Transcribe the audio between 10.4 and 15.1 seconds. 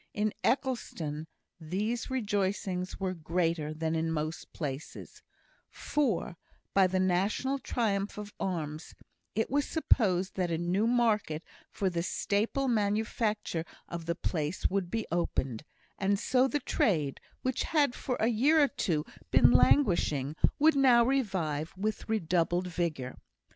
a new market for the staple manufacture of the place would be